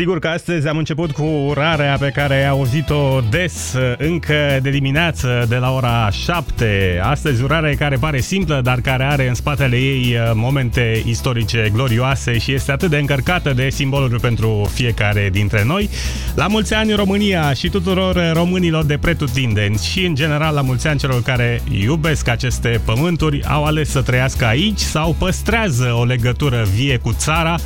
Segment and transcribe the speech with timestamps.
[0.00, 5.46] Sigur că astăzi am început cu urarea pe care ai auzit-o des încă de dimineață
[5.48, 7.00] de la ora 7.
[7.02, 12.38] Astăzi urare care pare simplă, dar care are în spatele ei uh, momente istorice glorioase
[12.38, 15.88] și este atât de încărcată de simboluri pentru fiecare dintre noi.
[16.34, 20.98] La mulți ani România și tuturor românilor de pretutindeni și în general la mulți ani
[20.98, 26.96] celor care iubesc aceste pământuri, au ales să trăiască aici sau păstrează o legătură vie
[26.96, 27.56] cu țara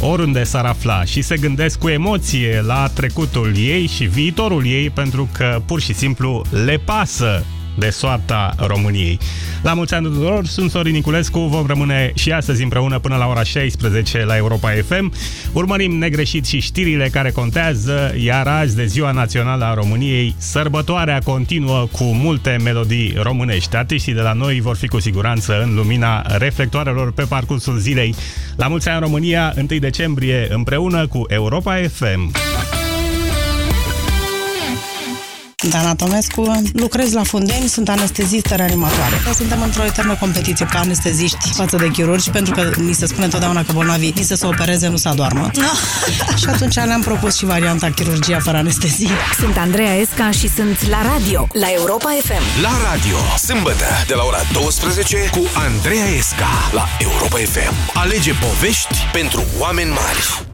[0.00, 5.28] oriunde s-ar afla și se gândesc cu emoție la trecutul ei și viitorul ei pentru
[5.32, 7.44] că pur și simplu le pasă
[7.78, 9.18] de soarta României.
[9.62, 13.42] La mulți ani tuturor, sunt Sorin Niculescu, vom rămâne și astăzi împreună până la ora
[13.42, 15.12] 16 la Europa FM.
[15.52, 21.86] Urmărim negreșit și știrile care contează, iar azi de Ziua Națională a României, sărbătoarea continuă
[21.92, 23.76] cu multe melodii românești.
[23.76, 28.14] Artiștii de la noi vor fi cu siguranță în lumina reflectoarelor pe parcursul zilei.
[28.56, 32.53] La mulți ani România, 1 decembrie, împreună cu Europa FM.
[35.68, 39.14] Dana Tomescu, lucrez la Fundeni, sunt anestezistă reanimatoare.
[39.34, 43.64] Suntem într-o eternă competiție ca anesteziști față de chirurgi, pentru că ni se spune întotdeauna
[43.64, 45.50] că bolnavii ni se să opereze, nu să adoarmă.
[46.40, 49.10] și atunci ne-am propus și varianta chirurgia fără anestezie.
[49.38, 52.62] Sunt Andreea Esca și sunt la radio, la Europa FM.
[52.62, 53.16] La radio,
[53.46, 57.74] sâmbătă, de la ora 12 cu Andreea Esca la Europa FM.
[57.94, 60.53] Alege povești pentru oameni mari.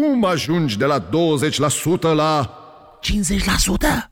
[0.00, 1.06] Cum ajungi de la 20%
[2.00, 2.58] la
[3.00, 4.10] 50%?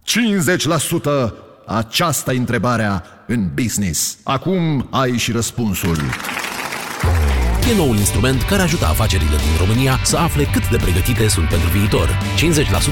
[1.29, 1.33] 50%?
[1.67, 4.19] Aceasta e întrebarea în business.
[4.23, 5.97] Acum ai și răspunsul.
[7.71, 11.69] E noul instrument care ajută afacerile din România să afle cât de pregătite sunt pentru
[11.69, 12.09] viitor.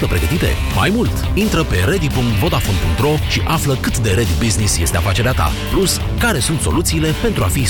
[0.07, 0.47] 50% pregătite?
[0.77, 1.31] Mai mult!
[1.35, 5.51] Intră pe ready.vodafone.ro și află cât de ready business este afacerea ta.
[5.71, 7.67] Plus, care sunt soluțiile pentru a fi 100%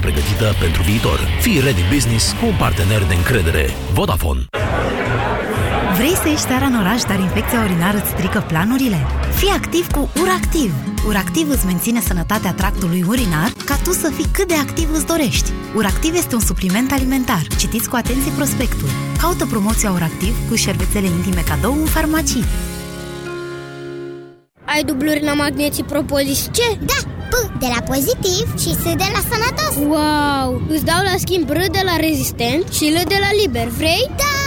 [0.00, 1.18] pregătită pentru viitor.
[1.40, 3.70] Fii ready business cu un partener de încredere.
[3.92, 4.44] Vodafone.
[5.94, 9.06] Vrei să ieși seara în oraș, dar infecția urinară îți strică planurile?
[9.40, 10.72] Fii activ cu URACTIV!
[11.06, 15.50] URACTIV îți menține sănătatea tractului urinar ca tu să fii cât de activ îți dorești.
[15.76, 17.42] URACTIV este un supliment alimentar.
[17.58, 18.88] Citiți cu atenție prospectul.
[19.20, 22.44] Caută promoția URACTIV cu șervețele intime cadou în farmacii.
[24.64, 26.78] Ai dubluri la magneții Propolis ce?
[26.80, 26.98] Da,
[27.30, 30.62] P de la pozitiv și S de la sănătos Wow!
[30.68, 34.10] Îți dau la schimb R de la rezistent și L de la liber, vrei?
[34.16, 34.39] Da!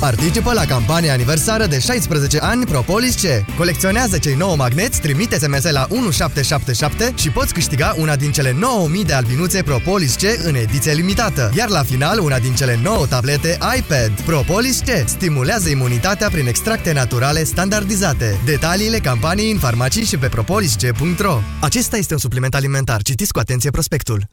[0.00, 3.54] Participă la campania aniversară de 16 ani Propolis C.
[3.56, 9.04] Colecționează cei 9 magneți, trimite SMS la 1777 și poți câștiga una din cele 9000
[9.04, 11.50] de albinuțe Propolis C în ediție limitată.
[11.56, 14.20] Iar la final, una din cele 9 tablete iPad.
[14.20, 18.40] Propolis C stimulează imunitatea prin extracte naturale standardizate.
[18.44, 23.02] Detaliile campaniei în farmacii și pe propolisc.ro Acesta este un supliment alimentar.
[23.02, 24.28] Citiți cu atenție prospectul.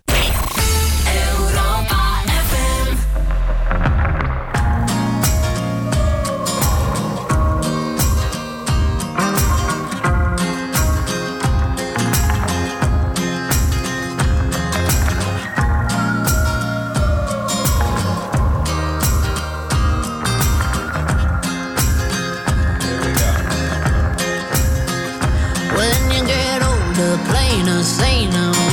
[27.84, 28.67] say no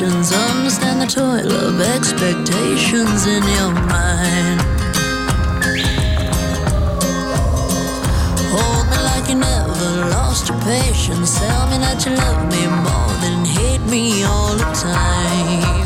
[0.00, 4.60] machinations, understand the toil of expectations in your mind.
[8.50, 11.38] Hold me like you never lost your patience.
[11.38, 15.77] Tell me that you love me more than hate me all the time.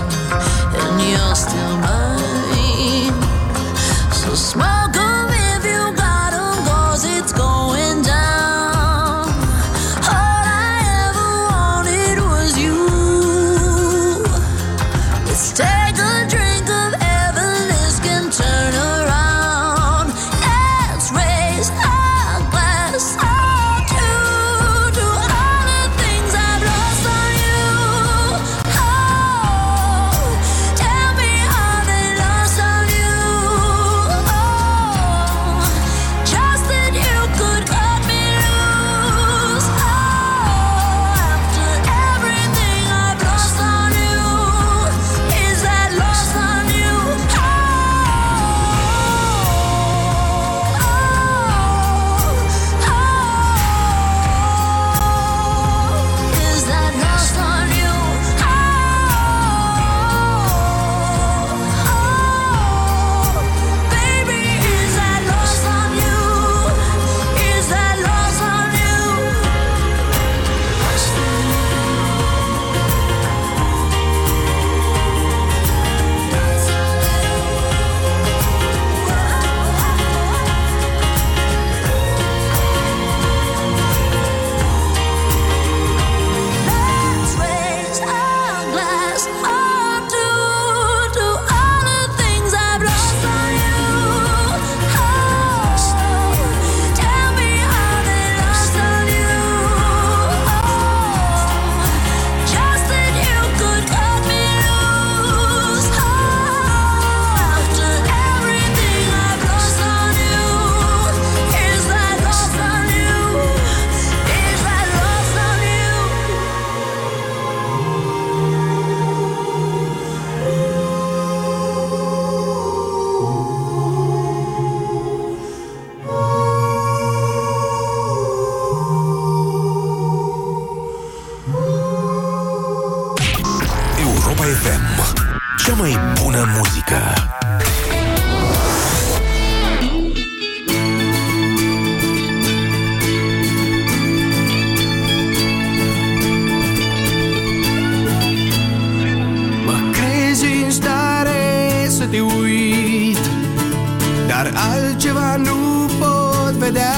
[155.36, 156.94] Nu pot vedea.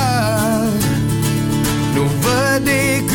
[1.94, 3.13] Nu văd decât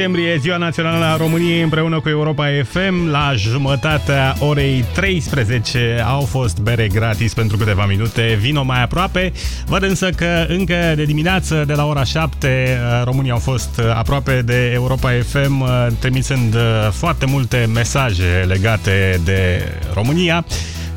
[0.00, 3.10] decembrie, Ziua Națională a României împreună cu Europa FM.
[3.10, 8.38] La jumătatea orei 13 au fost bere gratis pentru câteva minute.
[8.40, 9.32] Vino mai aproape.
[9.66, 14.70] Văd însă că încă de dimineață, de la ora 7, românii au fost aproape de
[14.74, 15.64] Europa FM,
[15.98, 16.56] trimițând
[16.90, 19.62] foarte multe mesaje legate de
[19.94, 20.44] România.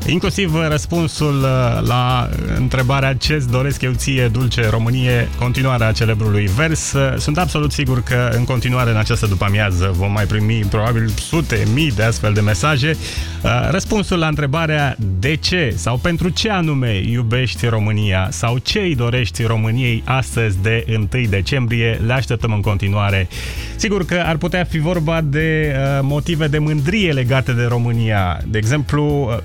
[0.06, 6.92] Inclusiv răspunsul uh, la întrebarea ce-ți doresc eu ție, dulce Românie, continuarea celebrului vers.
[6.92, 11.62] Uh, Sunt absolut sigur că în continuare în această după-amiază vom mai primi probabil sute,
[11.74, 12.96] mii de astfel de mesaje.
[13.42, 18.94] Uh, Răspunsul la întrebarea de ce sau pentru ce anume iubești România sau ce îi
[18.94, 23.28] dorești României astăzi de 1 decembrie, le așteptăm în continuare.
[23.76, 28.40] Sigur că ar putea fi vorba de uh, motive de mândrie legate de România.
[28.46, 29.38] De exemplu, uh,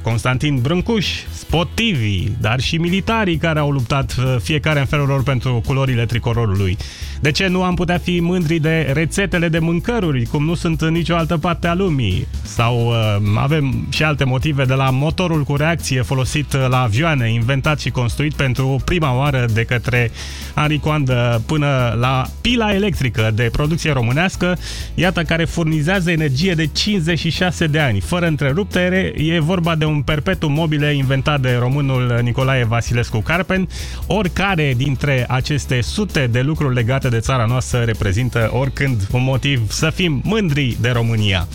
[0.50, 5.62] Constantin Brâncuș, sportivii, dar și militarii care au luptat uh, fiecare în felul lor pentru
[5.66, 6.78] culorile tricolorului.
[7.22, 10.92] De ce nu am putea fi mândri de rețetele de mâncăruri, cum nu sunt în
[10.92, 12.28] nicio altă parte a lumii?
[12.44, 12.96] Sau uh,
[13.36, 17.90] avem și alte motive de la motorul cu reacție folosit uh, la avioane, inventat și
[17.90, 20.12] construit pentru prima oară de către
[20.56, 24.58] Henri Coandă până la pila electrică de producție românească,
[24.96, 30.02] iată care furnizează energie de 56 de ani, fără întreruptere, e vorba de un
[30.40, 33.68] perpetuum mobile inventat de românul Nicolae Vasilescu Carpen.
[34.08, 39.90] Oricare dintre aceste sute de lucruri legate de țara noastră reprezintă oricând un motiv să
[39.90, 41.48] fim mândri de România.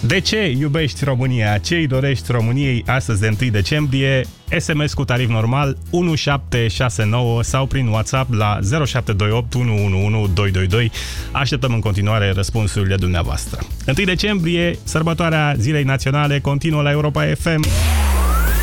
[0.00, 1.58] De ce iubești România?
[1.58, 4.24] Ce îi dorești României astăzi de 1 decembrie?
[4.58, 10.90] SMS cu tarif normal 1769 sau prin WhatsApp la 0728 111 222.
[11.32, 13.58] Așteptăm în continuare răspunsurile dumneavoastră.
[13.86, 17.64] 1 decembrie, sărbătoarea Zilei Naționale, continuă la Europa FM.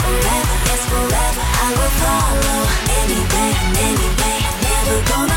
[0.00, 1.42] forever, it's forever.
[1.64, 2.60] I will follow
[3.00, 3.52] any day,
[3.88, 4.38] any way.
[4.62, 5.35] Never gonna.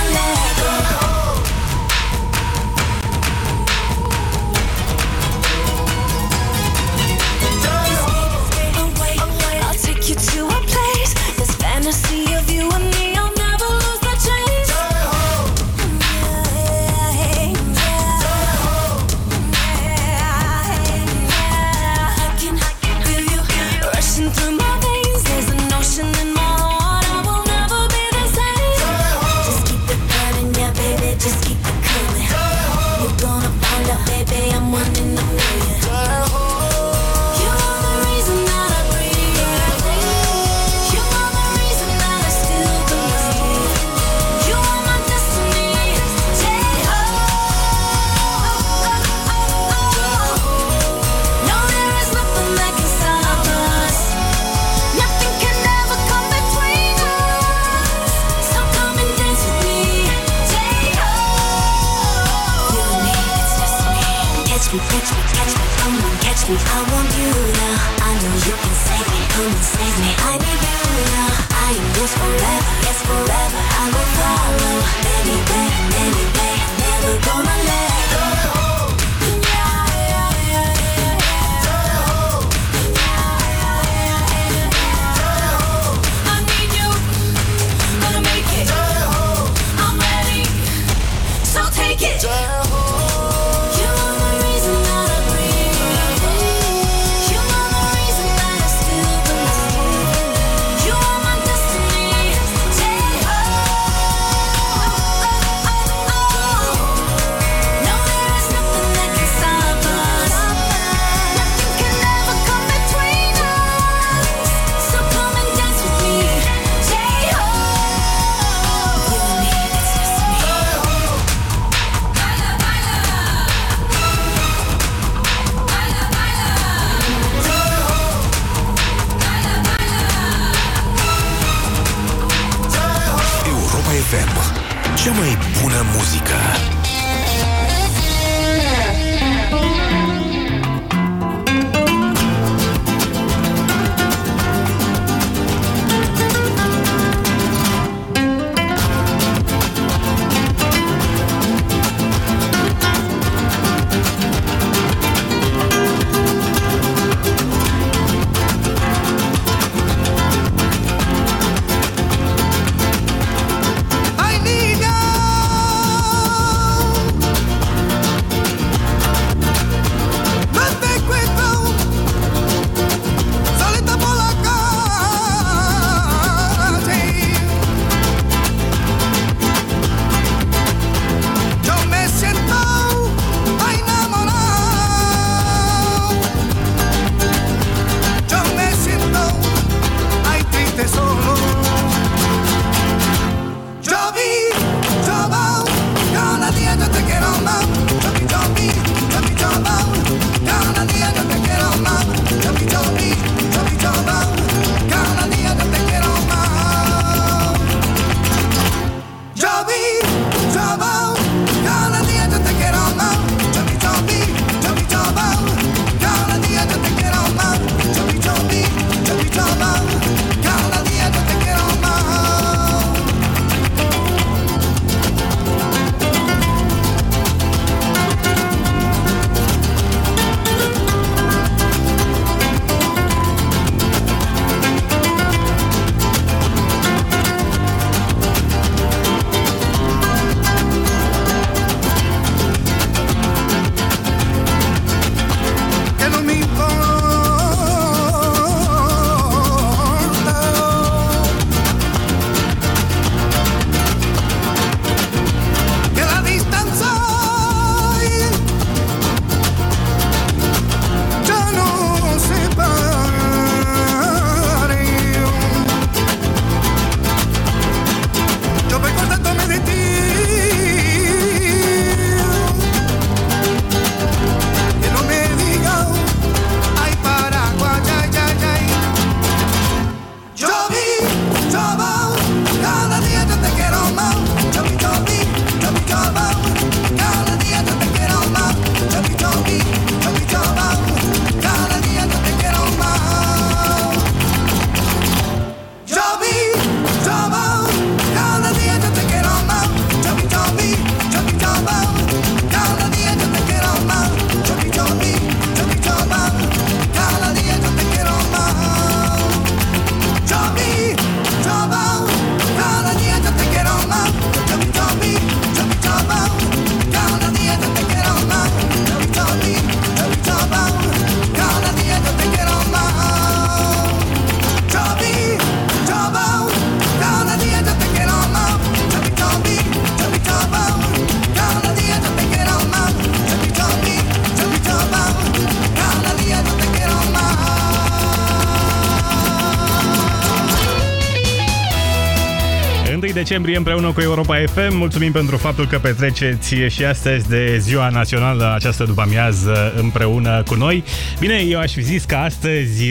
[343.30, 344.78] Decembrie împreună cu Europa FM.
[344.78, 350.84] Mulțumim pentru faptul că petreceți și astăzi de ziua națională această după-amiază împreună cu noi.
[351.20, 352.86] Bine, eu aș fi zis că astăzi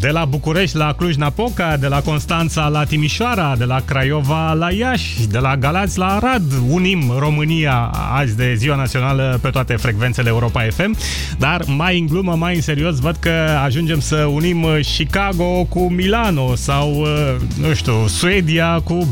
[0.00, 5.26] de la București la Cluj-Napoca, de la Constanța la Timișoara, de la Craiova la Iași,
[5.26, 10.66] de la Galați la Arad, unim România azi de ziua națională pe toate frecvențele Europa
[10.70, 10.96] FM,
[11.38, 16.54] dar mai în glumă, mai în serios, văd că ajungem să unim Chicago cu Milano
[16.54, 17.06] sau,
[17.60, 19.08] nu știu, Suedia cu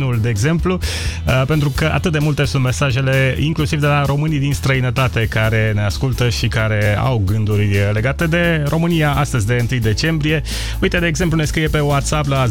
[0.00, 0.78] Berlinul, de exemplu,
[1.26, 5.72] uh, pentru că atât de multe sunt mesajele, inclusiv de la românii din străinătate care
[5.74, 10.42] ne ascultă și care au gânduri legate de România astăzi de 1 decembrie.
[10.80, 12.50] Uite, de exemplu, ne scrie pe WhatsApp la 0728111222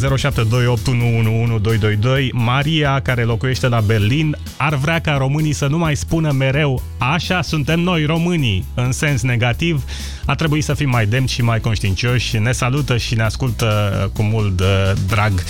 [2.31, 7.41] Maria, care locuiește la Berlin, ar vrea ca românii să nu mai spună mereu așa
[7.41, 9.83] suntem noi românii, în sens negativ,
[10.25, 12.37] a trebuit să fim mai demni și mai conștiincioși.
[12.37, 15.43] Ne salută și ne ascultă cu mult uh, drag.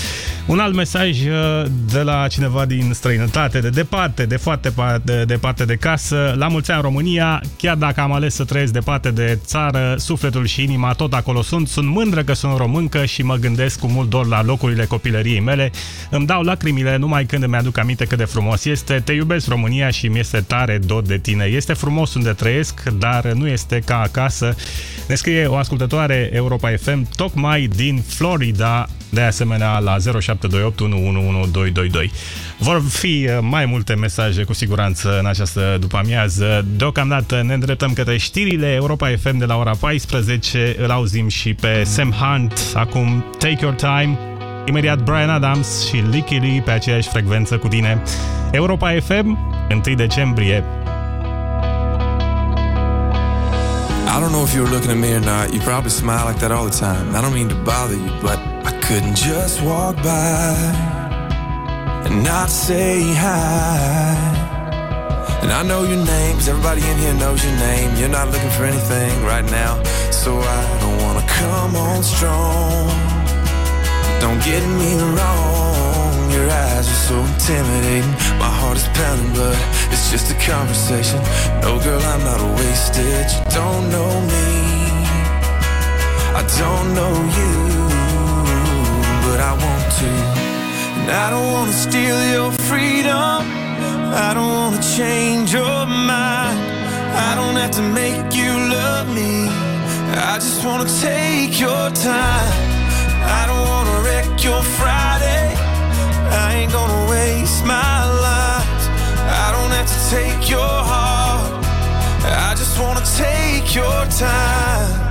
[0.45, 4.73] Un alt mesaj uh, de la cineva din străinătate, de departe, de foarte
[5.03, 6.35] de departe de casă.
[6.37, 10.63] La mulți ani România, chiar dacă am ales să trăiesc departe de țară, sufletul și
[10.63, 11.67] inima tot acolo sunt.
[11.67, 15.71] Sunt mândră că sunt româncă și mă gândesc cu mult dor la locurile copilăriei mele.
[16.09, 19.01] Îmi dau lacrimile numai când îmi aduc aminte cât de frumos este.
[19.05, 21.43] Te iubesc România și mi este tare dor de tine.
[21.43, 24.55] Este frumos unde trăiesc, dar nu este ca acasă.
[25.07, 30.01] Ne scrie o ascultătoare Europa FM, tocmai din Florida, de asemenea la 0728111222.
[32.57, 36.65] Vor fi uh, mai multe mesaje cu siguranță în această după-amiază.
[36.75, 40.75] Deocamdată ne îndreptăm către știrile Europa FM de la ora 14.
[40.79, 42.71] Îl auzim și pe Sam Hunt.
[42.73, 44.17] Acum Take Your Time.
[44.65, 48.01] Imediat Brian Adams și Licky Lee pe aceeași frecvență cu tine.
[48.51, 49.37] Europa FM,
[49.85, 50.63] 1 decembrie.
[54.15, 55.53] I don't know if you were looking at me or not.
[55.53, 57.15] You probably smile like that all the time.
[57.15, 58.48] I don't mean to bother you, but I
[58.89, 60.55] couldn't just walk by
[62.05, 64.17] and not say hi.
[65.43, 67.95] And I know your name, 'cause everybody in here knows your name.
[67.97, 69.73] You're not looking for anything right now,
[70.09, 72.89] so I don't wanna come on strong.
[74.23, 78.15] Don't get me wrong, your eyes are so intimidating.
[78.39, 79.57] My heart is pounding, but
[79.91, 81.19] it's just a conversation.
[81.61, 83.27] No, girl, I'm not a wasted.
[83.33, 84.49] You don't know me,
[86.39, 87.53] I don't know you,
[89.29, 90.11] but I want to.
[90.99, 93.39] And I don't wanna steal your freedom.
[94.27, 96.57] I don't wanna change your mind.
[97.27, 99.33] I don't have to make you love me.
[100.31, 102.53] I just wanna take your time.
[103.39, 105.45] I don't wanna wreck your Friday.
[106.43, 108.81] I ain't gonna waste my life.
[109.45, 111.51] I don't have to take your heart.
[112.47, 115.08] I just wanna take your time.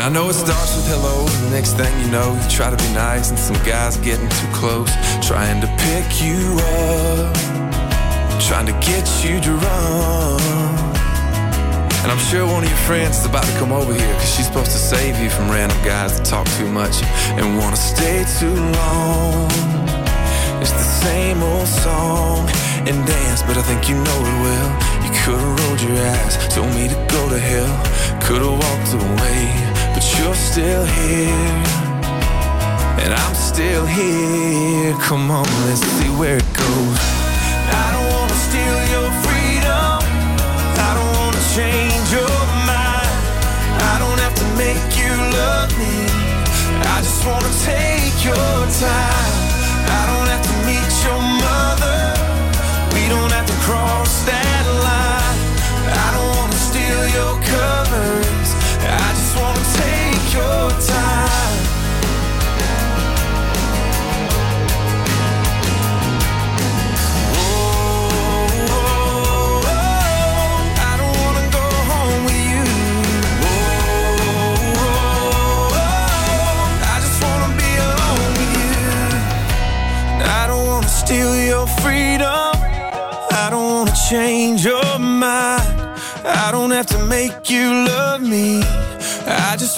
[0.00, 2.76] And I know it starts with hello, the next thing you know, you try to
[2.76, 4.88] be nice, and some guy's getting too close,
[5.20, 7.36] trying to pick you up,
[8.40, 10.40] trying to get you drunk.
[12.00, 14.46] And I'm sure one of your friends is about to come over here, cause she's
[14.46, 17.04] supposed to save you from random guys that talk too much
[17.36, 19.52] and wanna stay too long.
[20.64, 22.48] It's the same old song
[22.88, 24.99] and dance, but I think you know it well.
[25.24, 27.74] Could've rolled your eyes, told me to go to hell,
[28.22, 29.42] could've walked away,
[29.94, 31.80] but you're still here.
[33.02, 34.94] And I'm still here.
[35.00, 36.98] Come on, let's see where it goes.
[37.82, 40.00] I don't wanna steal your freedom.
[40.88, 42.36] I don't wanna change your
[42.72, 43.16] mind.
[43.92, 45.96] I don't have to make you love me.
[46.94, 49.49] I just wanna take your time.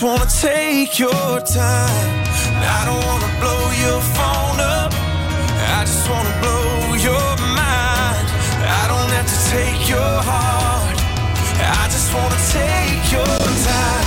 [0.03, 2.25] Just wanna take your time.
[2.77, 4.93] I don't wanna blow your phone up.
[5.79, 8.27] I just wanna blow your mind.
[8.81, 10.99] I don't have to take your heart.
[11.81, 14.02] I just wanna take your time.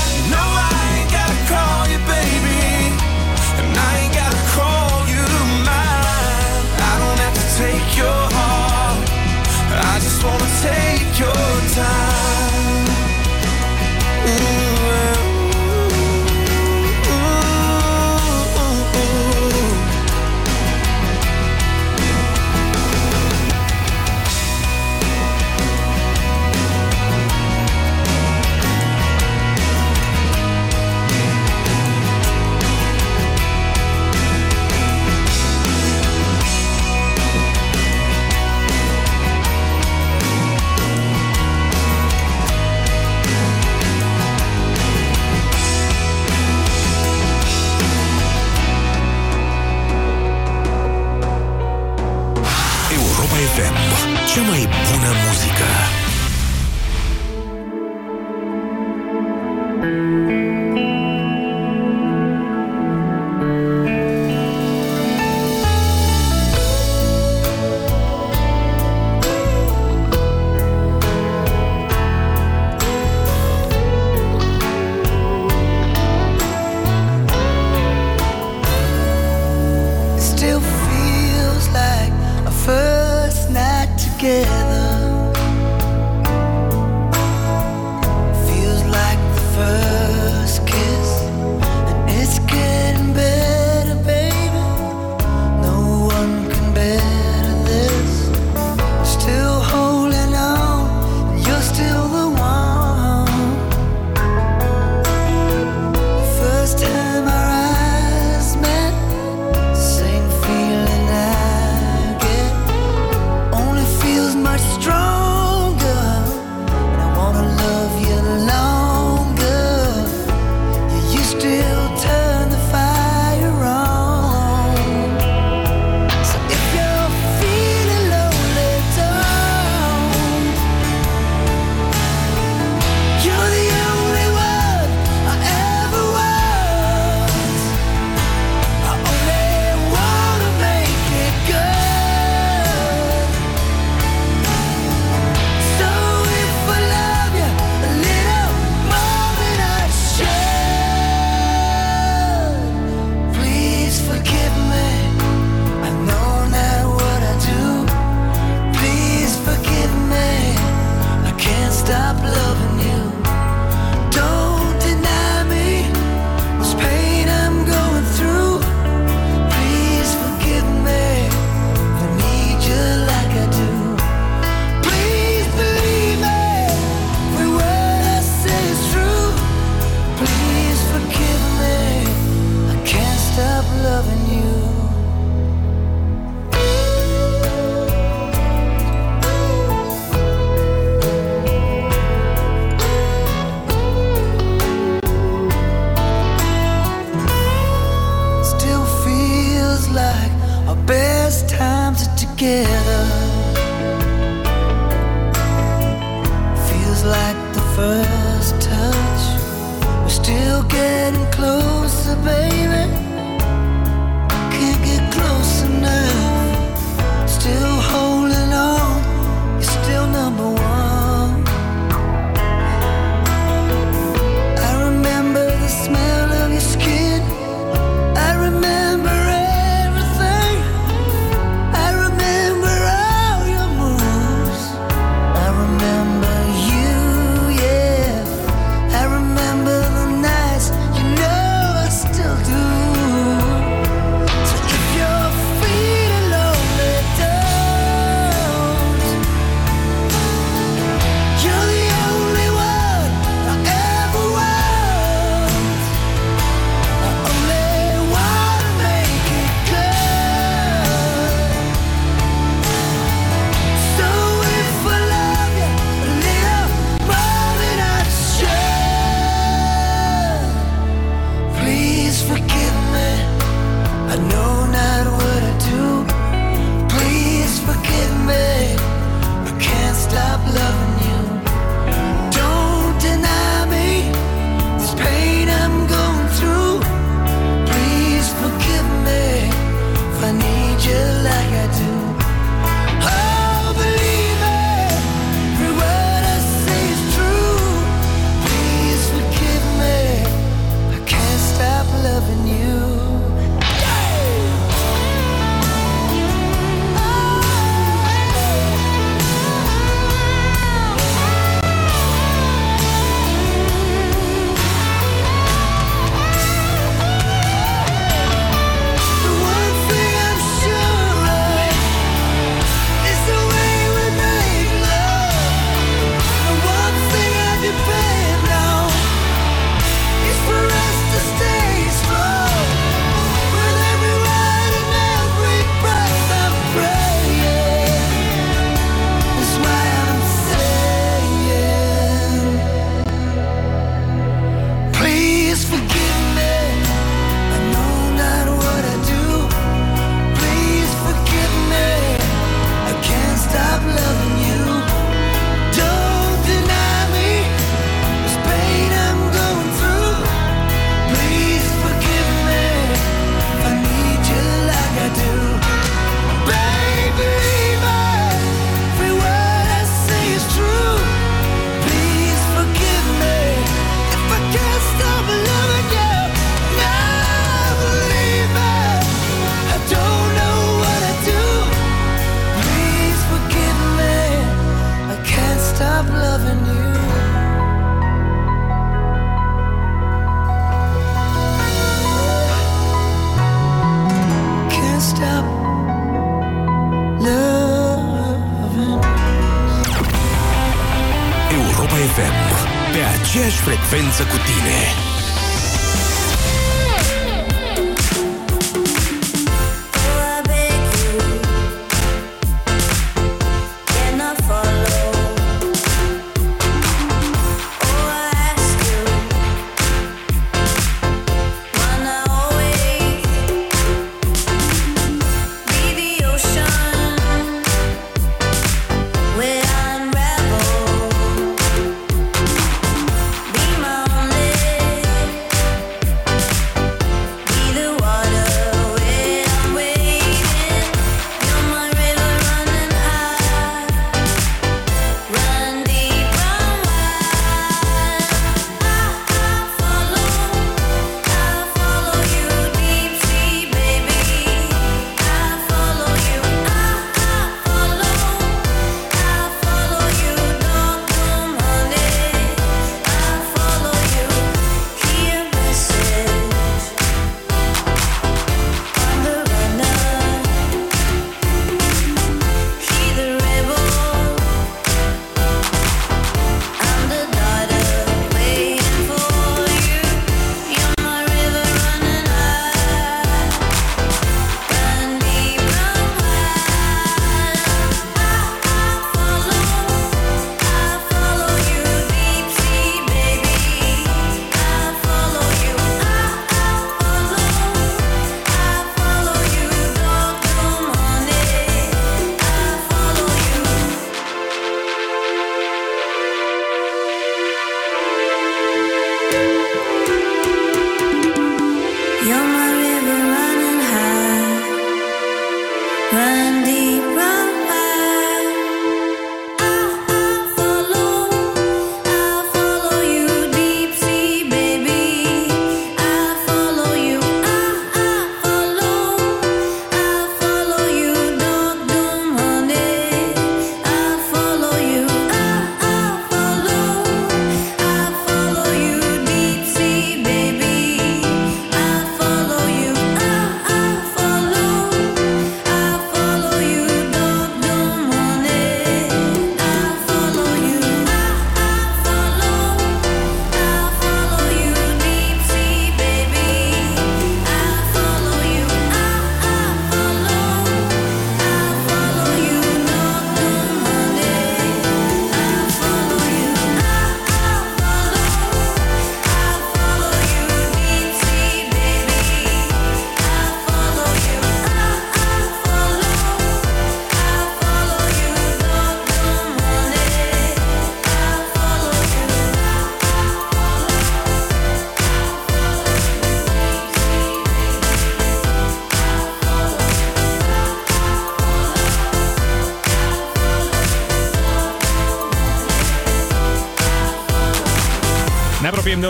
[403.88, 405.05] Frecvență cu tine.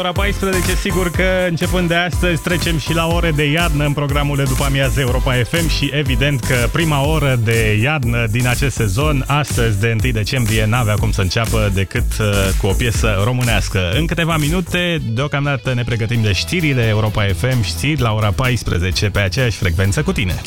[0.05, 4.37] Ora 14, sigur că începând de astăzi trecem și la ore de iarnă în programul
[4.37, 9.23] de după amiază Europa FM și evident că prima oră de iarnă din acest sezon,
[9.27, 12.25] astăzi de 1 decembrie, n-avea cum să înceapă decât uh,
[12.57, 13.91] cu o piesă românească.
[13.93, 19.19] În câteva minute, deocamdată ne pregătim de știrile Europa FM, știri la ora 14 pe
[19.19, 20.41] aceeași frecvență cu tine.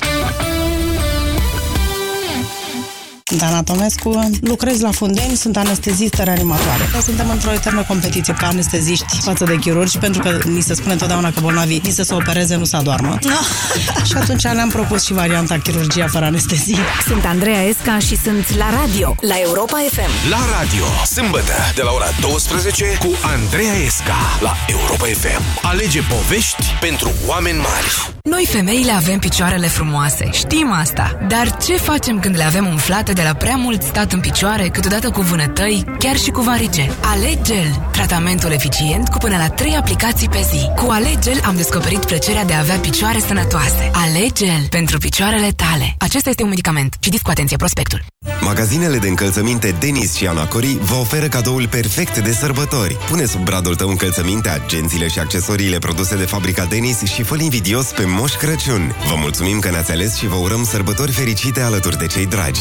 [3.36, 6.82] Dana Tomescu, lucrez la Fundeni, sunt anestezistă reanimatoare.
[7.02, 11.32] Suntem într-o eternă competiție ca anesteziști față de chirurgi, pentru că ni se spune întotdeauna
[11.32, 13.18] că bolnavii ni se să opereze, nu să adoarmă.
[14.08, 16.78] și atunci ne-am propus și varianta chirurgia fără anestezie.
[17.06, 20.30] Sunt Andreea Esca și sunt la radio, la Europa FM.
[20.30, 25.42] La radio, sâmbătă, de la ora 12 cu Andreea Esca la Europa FM.
[25.62, 28.17] Alege povești pentru oameni mari.
[28.30, 31.18] Noi femeile avem picioarele frumoase, știm asta.
[31.28, 35.10] Dar ce facem când le avem umflate de la prea mult stat în picioare, câteodată
[35.10, 36.90] cu vânătăi, chiar și cu varice?
[37.00, 40.70] Alegel, tratamentul eficient cu până la 3 aplicații pe zi.
[40.76, 43.90] Cu Alegel am descoperit plăcerea de a avea picioare sănătoase.
[43.92, 45.94] Alegel pentru picioarele tale.
[45.98, 46.96] Acesta este un medicament.
[47.00, 48.04] Citiți cu atenție prospectul.
[48.40, 52.96] Magazinele de încălțăminte Denis și Anacori vă oferă cadoul perfect de sărbători.
[53.08, 57.86] Pune sub bradul tău încălțăminte, agențiile și accesoriile produse de fabrica Denis și fă invidios
[57.86, 58.94] pe Moș Crăciun.
[59.08, 62.60] Vă mulțumim că ne-ați ales și vă urăm sărbători fericite alături de cei dragi.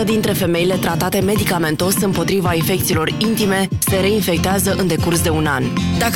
[0.00, 5.64] 80% dintre femeile tratate medicamentos împotriva infecțiilor intime se reinfectează în decurs de un an.
[5.98, 6.12] Dacă